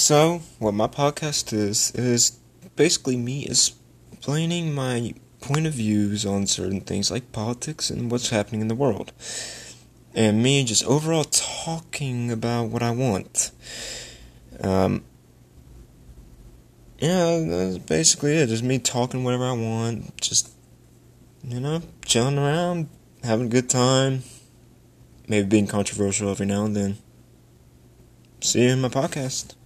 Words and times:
So, 0.00 0.42
what 0.60 0.74
my 0.74 0.86
podcast 0.86 1.52
is, 1.52 1.90
is 1.90 2.38
basically 2.76 3.16
me 3.16 3.46
explaining 3.46 4.72
my 4.72 5.12
point 5.40 5.66
of 5.66 5.72
views 5.72 6.24
on 6.24 6.46
certain 6.46 6.82
things 6.82 7.10
like 7.10 7.32
politics 7.32 7.90
and 7.90 8.08
what's 8.08 8.30
happening 8.30 8.60
in 8.60 8.68
the 8.68 8.76
world. 8.76 9.10
And 10.14 10.40
me 10.40 10.62
just 10.62 10.84
overall 10.84 11.24
talking 11.24 12.30
about 12.30 12.68
what 12.68 12.80
I 12.80 12.92
want. 12.92 13.50
Um, 14.60 15.02
yeah, 17.00 17.44
that's 17.44 17.78
basically 17.78 18.36
it. 18.36 18.46
Just 18.46 18.62
me 18.62 18.78
talking 18.78 19.24
whatever 19.24 19.46
I 19.46 19.52
want. 19.52 20.16
Just, 20.20 20.52
you 21.42 21.58
know, 21.58 21.82
chilling 22.04 22.38
around, 22.38 22.88
having 23.24 23.46
a 23.46 23.50
good 23.50 23.68
time. 23.68 24.22
Maybe 25.26 25.48
being 25.48 25.66
controversial 25.66 26.30
every 26.30 26.46
now 26.46 26.66
and 26.66 26.76
then. 26.76 26.98
See 28.40 28.62
you 28.62 28.70
in 28.70 28.80
my 28.80 28.90
podcast. 28.90 29.56